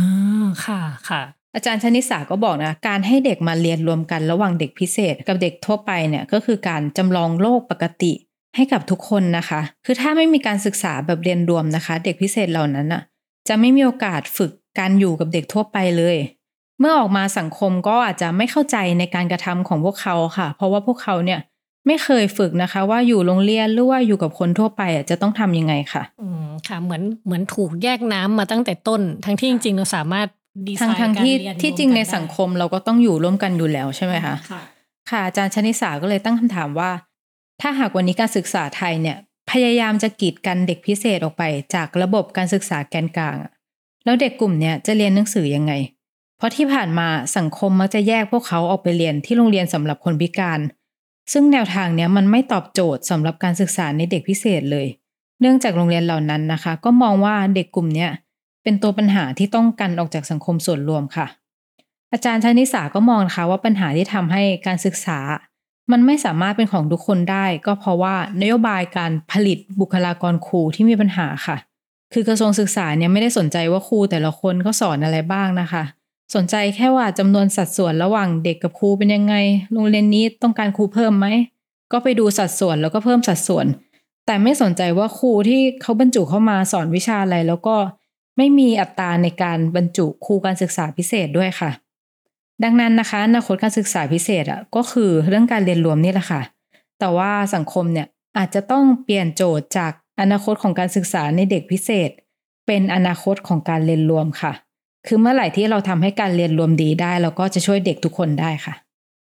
[0.43, 1.21] าค่ะค่ะ
[1.55, 8.13] อาจารย์ชนิสาก็บอกนะ การให้เด็กมาเรียนรวมกันระหว่างเด็กพิเศษ กับเด็กทั่วไปเนี่ยก็คือการจำลองโลกปกติ
[8.55, 13.01] ให้กับทุกคนนะคะ คือถ้าไม่มีการศึกษาแบบเรียนรวมนะคะ เด็กพิเศษเหล่านั้นอะ
[13.47, 16.17] จะไม่มีโอกาสฝึกการอยู่กับเด็กทั่วไปเลย
[16.79, 21.39] เมื่อออกมาสังคมก็อาจจะไม่เข้าใจในการกระทำของพวกเขาค่ะ เพราะว่าพวกเขาเนี่ย
[21.87, 30.27] ไม่เคยฝึกนะคะ ว่าอยู่โรงเรียนหรือว่าอยู่กับคนทั่วไปอะจะต้องทำยังไงค่ะ อืมค่ะ เหมือนเหมือนถูกแยกน้ำมาตั้งแต่ต้น ทั้งที่จริงๆเราสามารถ
[30.67, 34.61] ดีไซทั้งน์ทั้งการที่เรียนที่จริงในสังคมเราก็ต้องอยู่ร่วมกันอยู่แล้วใช่ไหมคะค่ะ
[35.09, 36.91] ค่ะอาจารย์ชนิสาก็เลยตั้งคำถามว่า
[37.61, 39.17] ถ้าหากวันนี้การศึกษาไทยเนี่ย
[39.51, 41.43] พยายามจะกีดกันเด็กพิเศษออกไป
[41.75, 43.51] จากระบบการศึกษาแกนกลางอะ
[44.05, 45.73] แล้วเด็กกลุ่มเนี่ยจะเรียนหนังสือยังไง
[46.37, 50.59] เพราะที่ผ่านมาสังคมมักจะแยกพวกเขาออกไปเรียนที่โรงเรียนสำหรับคนพิการ
[51.31, 54.87] ซึ่งแนวทางเนี้ยมันไม่ตอบโจทย์สำหรับการศึกษาในเด็กพิเศษเลย
[55.41, 58.11] เนื่องจากโรงเรียนเหล่านั้นนะคะ ก็มองว่าเด็กกลุ่มเนี้ย
[58.63, 61.27] เป็นตัวปัญหาที่ต้องกันออกจากสังคมส่วนรวมค่ะ
[62.11, 65.19] อาจารย์ชนิสาก็มองนะคะว่าปัญหาที่ทำให้การศึกษา
[65.91, 71.57] มันไม่สามารถเป็นของทุกคนได้ ก็เพราะว่านโยบายการผลิตบุคลากรครูที่มีปัญหาค่ะ
[72.13, 75.83] คือกระทรวงศึกษาเนี่ยไม่ได้สนใจว่าครูแต่ละคนเขาสอนอะไรบ้างนะคะ
[76.35, 79.35] สนใจแค่ว่าจำนวนสัดส่วนระหว่างเด็กกับครูเป็นยังไง
[79.73, 81.27] โรงเรียนนี้ต้องการครูเพิ่มไหม
[81.91, 83.65] ก็ไปดูสัดส่วนแล้วก็เพิ่มสัดส่วน
[84.25, 87.75] แต่ไม่สนใจว่าครูที่เขาบรรจุเข้ามาสอนวิชาอะไร แล้วก็
[88.37, 91.71] ไม่มีอัตราในการบรรจุครูการศึกษาพิเศษด้วยค่ะ
[92.63, 96.41] ดังนั้นนะคะอนาคตการศึกษาพิเศษอะก็คือเรื่องการเรียนรวมนี่แหละค่ะ
[96.99, 98.07] แต่ว่าสังคมเนี่ย
[98.37, 102.09] อาจจะต้องเปลี่ยนโจทย์จากอนาคตของการศึกษาในเด็กพิเศษ
[102.67, 104.53] เป็นอนาคตของการเรียนรวมค่ะ
[105.07, 108.73] คือเมื่อไหร่ที่เราทำให้การเรียนรวมดีได้ เราก็จะช่วยเด็กทุกคนได้ค่ะ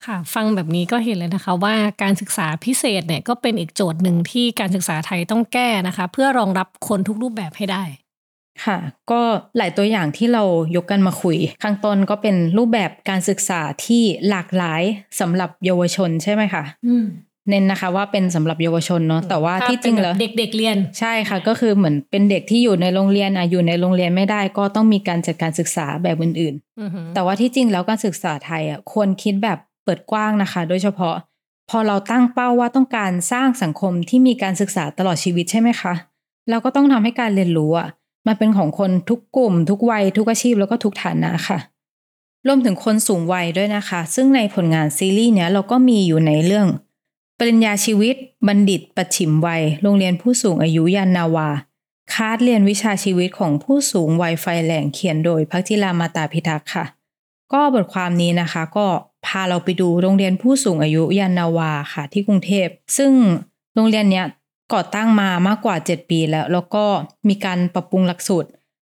[0.06, 7.84] ค่ะ ฟังแบบนี้ก็เห็นเลยนะคะ ว่าการศึกษาพิเศษเนี่ยก็เป็นอีกโจทย์หนึ่งที่การศึกษาไทยต้องแก้นะคะ เพื่อรองรับคนทุกรูปแบบให้ได้
[8.64, 8.78] ค่ะ
[9.10, 9.20] ก็
[9.56, 10.44] หลายตัวอย่างที่เรา
[10.76, 14.82] ยกกันมาคุย ข้างต้นก็เป็นรูปแบบการศึกษาที่หลากหลาย
[15.20, 17.06] สำหรับเยาวชนใช่ไหมคะอืม
[17.50, 31.16] เน้นนะคะว่าเป็นสำหรับเยาวชนเนาะแต่ว่าที่จริงแล้วเด็กๆเรียนใช่ค่ะ ก็คือเหมือนเป็นเด็กที่อยู่ในโรงเรียนอะอยู่ในโรงเรียนไม่ได้ ก็ต้องมีการจัดการศึกษาแบบอื่นอือหือๆแต่ว่าที่จริงแล้วการศึกษาไทยอะควรคิดแบบเปิดกว้างนะคะ โดยเฉพาะ
[31.70, 35.94] พอเราตั้งเป้าว่าต้องการสร้างสังคมที่มีการศึกษาตลอดชีวิตใช่ไหมคะ
[36.50, 37.88] เราก็ต้องทำให้การเรียนรู้อะ
[38.26, 41.58] มันเป็นของคนทุกกลุ่ม ทุกวัยทุกอาชีพแล้วก็ทุกฐานะค่ะ
[42.46, 46.91] รวมถึงคนสูงวัยด้วยนะคะ ซึ่งในผลงานซีรีส์เนี้ยเราก็มีอยู่ในเรื่องป
[47.48, 48.14] ริญญาชีวิต
[48.46, 51.48] บัณฑิตปัจฉิมวัย โรงเรียนผู้สูงอายุยานนาวา
[52.14, 56.84] คาดเรียนวิชาชีวิตของผู้สูงวัยไฟแหลงเขียนโดยพักจิรามาตาพิทักษ์ค่ะ
[57.52, 58.86] ก็บทความนี้นะคะ ก็
[59.26, 63.12] พาเราไปดูโรงเรียนผู้สูงอายุยานนาวาค่ะที่กรุงเทพ ซึ่ง
[63.74, 64.26] โรงเรียนเนี้ย
[64.72, 66.84] ก่อตั้งมามากกว่า 7 ปีแล้ว แล้วก็
[67.28, 68.48] มีการปรับปรุงหลักสูตร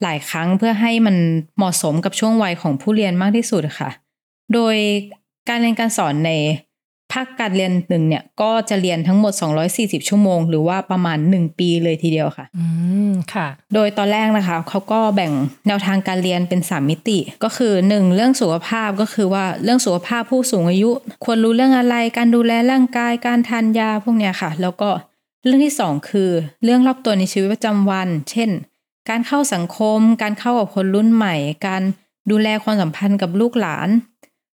[0.02, 1.16] หลายครั้งเพื่อให้มัน
[1.56, 3.90] เหมาะสมกับช่วงวัยของผู้เรียนมากที่สุดค่ะ
[4.54, 4.76] โดย
[5.48, 9.32] การเรียนการสอนในาคการเรียนหนึ่งเนี่ยก็จะเรียนทั้งหมด
[9.70, 12.64] 240 ชั่วโมง หรือว่าประมาณ 1 ปีเลยทีเดียวค่ะ อื
[13.10, 15.32] ม ค่ะ โดยตอนแรกนะคะเขาก็แบ่ง
[15.66, 20.90] แนวทางการเรียนเป็น 3 มิติ ก็คือ 1 เรื่องสุขภาพก็คือว่าเรื่องสุขภาพผู้สูงอายุ
[21.24, 24.90] ควรรู้เรื่องอะไรการดูแลร่างกายการทานยาพวกเนี้ยค่ะ แล้วก็
[25.44, 26.30] เรื่องที่ 2 คือ
[26.64, 28.50] เรื่องรอบตัวในชีวิตประจำวัน เช่น
[29.08, 31.34] การเข้าสังคม การเข้ากับคนรุ่นใหม่
[31.66, 31.82] การ
[32.30, 33.88] ดูแลความสัมพันธ์กับลูกหลาน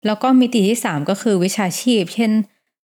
[0.06, 2.32] แล้วก็มิติที่ 3 ก็คือวิชาชีพ เช่น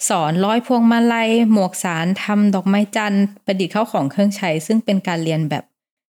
[0.09, 5.65] สอนร้อยพวงมาลัย หมวกสารทำดอกไม้จันทร์ประดิษฐ์เข้าของเครื่องใช้ ซึ่งเป็นการเรียนแบบ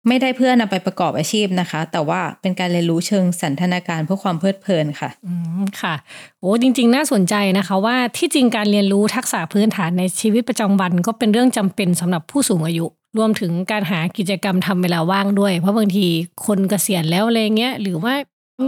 [0.09, 5.95] ไม่ได้เพื่อนำไปประกอบอาชีพนะคะ แต่ว่าเป็นการเรียนรู้เชิงสันทนาการเพื่อความเพลิดเพลินค่ะอืมค่ะ
[6.41, 12.87] โอ้จริง ๆ น่าสนใจนะคะว่าที่จริงการเรียนรู้ทักษะพื้นฐานในชีวิตประจำวัน ก็เป็นเรื่องจำเป็นสำหรับผู้สูงอายุ
[13.19, 16.07] รวมถึงการหากิจกรรมทำเวลาว่างด้วย เพราะบางที
[16.47, 18.15] คนเกษียณแล้วอะไรเงี้ยหรือว่า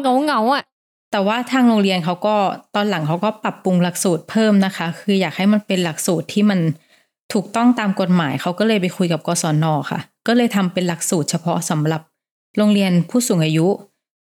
[0.00, 0.62] เงาเงาอะ
[1.16, 2.36] แต่ว่าทางโรงเรียนเขาก็
[2.74, 6.60] ตอนหลังเขาก็ปรับปรุงหลักสูตรเพิ่มนะคะ คืออยากให้มันเป็นหลักสูตรที่มัน
[7.32, 12.02] ถูกต้องตามกฎหมายเขาก็เลยไปคุยกับกศนค่ะ ก็เลยทำเป็นหลักสูตรเฉพาะสำหรับ
[12.56, 13.66] โรงเรียนผู้สูงอายุ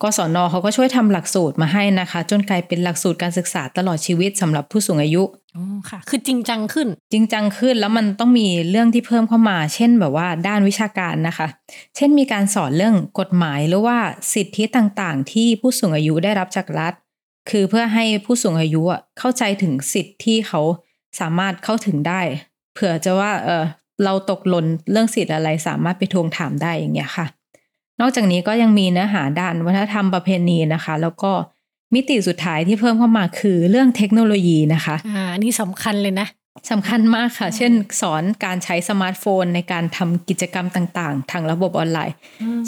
[0.02, 5.22] กศนเขาก็ช่วยทำหลักสูตรมาให้นะคะ จนกลายเป็นหลักสูตรการศึกษาตลอดชีวิตสำหรับผู้สูงอายุ
[5.56, 11.46] อ๋อค่ะ คือจริงจังขึ้น จริงจังขึ้นแล้วมันต้องมีเรื่องที่เพิ่มเข้ามา เช่นแบบว่าด้านวิชาการนะคะ
[11.96, 13.98] เช่นมีการสอนเรื่องกฎหมายหรือว่า
[14.34, 16.92] สิทธิต่างๆ ที่ผู้สูงอายุได้รับจากรัฐ
[17.50, 20.60] คือเพื่อให้ผู้สูงอายุอะเข้าใจถึงสิทธิที่เขา
[21.20, 22.20] สามารถเข้าถึงได้
[22.74, 23.64] เผื่อจะว่าเออ
[24.04, 27.26] เราตกหล่นเรื่องสิทธิ์อะไรสามารถไปทวงถามได้อย่างเงี้ยค่ะ
[28.00, 31.32] นอกจากนี้ก็ยังมีเนื้อหาด้านวัฒนธรรมประเพณีนะคะ แล้วก็
[31.94, 36.28] มิติสุดท้ายที่เพิ่มเข้ามาคือเรื่องเทคโนโลยีนะคะอ่าอันนี่สำคัญเลยนะ
[36.70, 42.14] สำคัญมากค่ะ เช่น สอนการใช้สมาร์ทโฟนในการทำกิจกรรมต่างๆ ทางระบบออนไลน์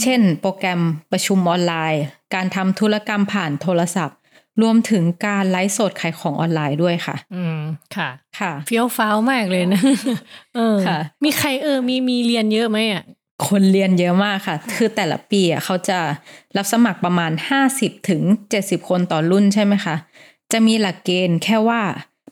[0.03, 0.81] เช่น โปรแกรม
[1.12, 2.03] ประชุมออนไลน์
[2.35, 4.16] การทำธุรกรรมผ่านโทรศัพท์
[4.62, 7.59] รวมถึงการไลฟ์สดขายของออนไลน์ด้วยค่ะ อืม
[7.97, 9.81] ค่ะ ค่ะเฟี้ยวฟ้าวมากเลยนะ
[10.57, 13.03] เออค่ะ มีใครเออมีมีเรียนเยอะไหมอะ
[13.48, 15.98] คนเรียนเยอะมากค่ะ คือแต่ละปีอะเขาจะ
[16.57, 17.33] รับสมัครประมาณ
[17.70, 18.22] 50ถึง
[18.57, 19.96] 70 คนต่อรุ่นใช่ไหมคะ
[20.52, 21.81] จะมีหลักเกณฑ์แค่ว่า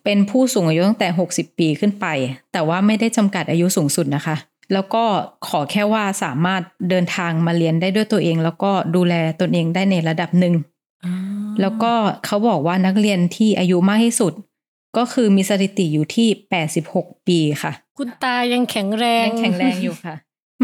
[0.04, 2.06] เป็นผู้สูงอายุตั้งแต่ 60 ปีขึ้นไป
[2.52, 4.36] แต่ว่าไม่ได้จำกัดอายุสูงสุดนะคะ
[4.72, 5.04] แล้วก็
[5.48, 10.54] ขอแค่ว่าสามารถเดินทางมาเรียนได้ด้วยตัวเอง แล้วก็ดูแลตนเองได้ในระดับหนึ่ง
[11.60, 11.92] แล้วก็
[12.26, 14.32] เขาบอกว่านักเรียนที่อายุมากที่สุด
[14.96, 16.28] ก็คือมีสถิติอยู่ที่
[16.76, 20.14] 86 ปีค่ะ คุณตายังแข็งแรงยังแข็งแรงอยู่ค่ะ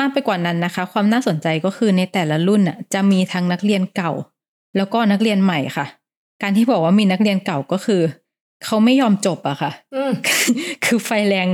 [0.01, 4.13] มากไปกว่านั้นนะคะ ความน่าสนใจก็คือในแต่ละรุ่นน่ะจะมีทั้งนักเรียนเก่า
[4.77, 5.87] แล้วก็นักเรียนใหม่ค่ะ
[6.43, 8.03] การที่บอกว่ามีนักเรียนเก่าก็คือ
[8.65, 10.13] เขาไม่ยอมจบอะค่ะอืม
[10.85, 11.49] คือไฟแรง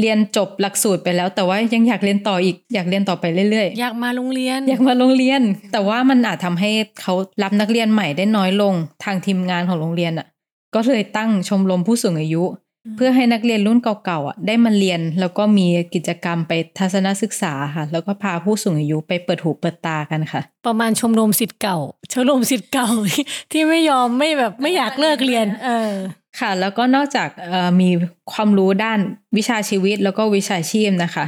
[0.00, 5.40] เรียนจบหลักสูตรไปแล้ว แต่ว่ายังอยากเรียนต่ออีกอยากเรียนต่อไปเรื่อยๆ อยากมาโรงเรียน อยากมาโรงเรียน
[5.72, 6.70] แต่ว่ามันอาจทำให้
[7.00, 10.26] เขารับนักเรียนใหม่ได้น้อยลง ทางทีมงานของโรงเรียนอะ
[10.74, 12.42] ก็เลยตั้งชมรมผู้สูงอายุ
[12.96, 21.78] เพื่อให้นักเรียนรุ่นเก่าๆอะได้มาเรียนแล้วก็มีกิจกรรมไปทัศนศึกษาค่ะ แล้วก็พาผู้สูงอายุไปเปิดหูเปิดตากันค่ะ ประมาณชมรมสิทธิ์เก่า
[22.12, 22.88] ชมรมสิทธิ์เก่า
[23.52, 25.92] ที่ไม่ยอมไม่แบบไม่อยากเลิกเรียน เออ
[26.40, 27.28] ค่ะ แล้วก็นอกจาก
[27.80, 27.90] มี
[28.32, 29.00] ความรู้ด้าน
[29.36, 31.26] วิชาชีวิตแล้วก็วิชาชีพนะคะ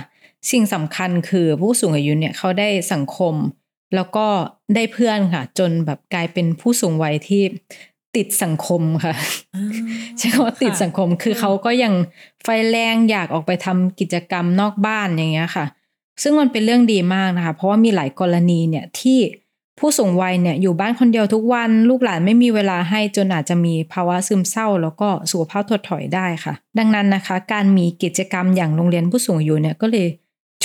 [0.51, 3.35] สิ่งสำคัญคือผู้สูงอายุเนี่ยเขาได้สังคม
[3.95, 4.27] แล้วก็
[4.75, 7.43] ได้เพื่อนค่ะ จนแบบกลายเป็นผู้สูงวัยที่
[8.17, 9.15] ติดสังคมค่ะ
[10.19, 11.95] ใช่คำว่าติดสังคมคือเขาก็ยัง
[12.45, 15.67] ไฟแรงอยากออกไปทำกิจกรรมนอกบ้านอย่างเงี้ยค่ะ
[16.23, 19.19] ซึ่งมันเป็นเรื่องดีมากนะคะ เพราะว่ามีหลายกรณีเนี่ยที่
[19.79, 30.07] ผู้สูงวัยเนี่ยอยู่บ้านคนเดียวทุกวันลูกหลานไม่มีเวลาให้จนอาจจะมีภาวะซึมเศร้า แล้วก็สุขภาพถดถอยได้ค่ะ ดังนั้นนะคะ การมีกิจกรรมอย่างโรงเรียนผู้สูงอายุเนี่ยก็เลย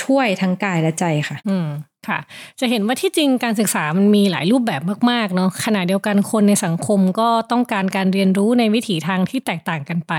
[0.01, 1.67] ช่วยทั้งกายและใจค่ะ อืม
[2.07, 2.19] ค่ะ
[2.59, 10.13] จะเห็นว่าที่จริงการศึกษามันมีหลายรูปแบบมากๆเนาะขณะเดียวกันคนในสังคมก็ต้องการการเรียนรู้ในวิถีทางที่แตกต่างกันไป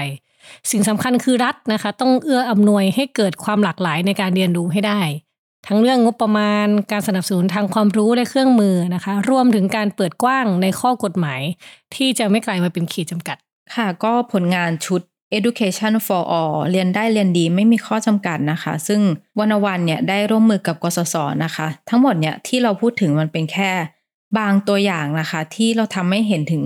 [0.71, 5.01] สิ่งสำคัญคือรัฐนะคะ ต้องเอื้ออำนวยให้เกิดความหลากหลายในการเรียนรู้ให้ได้
[5.67, 11.41] ทั้งเรื่องงบประมาณ การสนับสนุนทางความรู้และเครื่องมือนะคะ รวมถึงการเปิดกว้างในข้อกฎหมาย
[11.95, 13.37] ที่จะไม่กลายมาเป็นขีดจำกัด
[13.75, 15.01] ค่ะ ก็ผลงานชุด
[15.39, 19.01] Education for All เรียนได้เรียนดีไม่มีข้อจำกัดนะคะ ซึ่ง
[19.39, 21.15] One O One เนี่ยได้ร่วมมือกับกสศ
[21.45, 23.71] นะคะ ทั้งหมดเนี่ยที่เราพูดถึงมันเป็นแค่
[24.39, 26.63] บางตัวอย่างนะคะ ที่เราทำให้เห็นถึง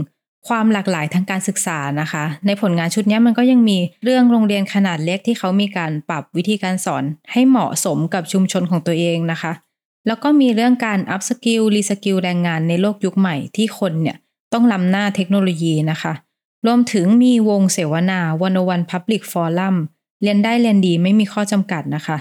[0.48, 9.52] ความหลากหลายทางการศึกษานะคะ ในผลงานชุดนี้มันก็ยังมีเรื่องโรงเรียนขนาดเล็กที่เขามีการปรับวิธีการสอนให้เหมาะสมกับชุมชนของตัวเองนะคะ
[10.06, 14.16] แล้วก็มีเรื่องการ upskill reskill แรงงานในโลกยุคใหม่ที่คนเนี่ย
[14.52, 16.12] ต้องล้ำหน้าเทคโนโลยีนะคะ
[16.66, 19.76] รวมถึงมีวงเสวนาวันวัน Public Forum
[20.22, 22.16] เรียนได้เรียนดีไม่มีข้อจำกัดนะคะ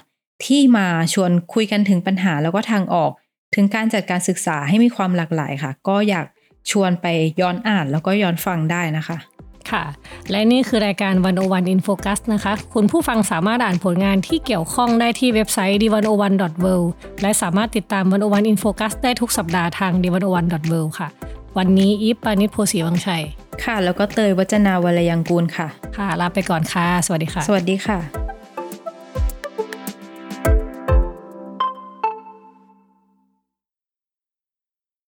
[0.45, 3.11] ที่มาชวนคุยกันถึงปัญหาแล้วก็ทางออก
[3.55, 6.25] ถึงการจัดการศึกษาให้มีความหลากหลายค่ะ ก็อยาก
[6.71, 7.05] ชวนไป
[7.41, 9.17] ย้อนอ่านแล้วก็ย้อนฟังได้นะคะ
[9.71, 9.83] ค่ะ
[10.31, 16.87] และนี่คือรายการ101 in focus นโฟคัสนะคะ คุณผู้ฟังสามารถอ่านผลงานที่เกี่ยวข้องได้ที่เว็บไซต์ d101.world
[17.21, 21.09] และสามารถติดตาม101 in focus ได้ทุกสัปดาห์ทาง d101.world ค่ะ
[21.57, 23.23] วันนี้อีฟปานิชโพสีวังชัย
[23.63, 27.99] ค่ะ แล้วก็เตยวัจนาวรยังกูลค่ะ ค่ะ ลาไปก่อนค่ะ สวัสดีค่ะ สวัสดีค่ะ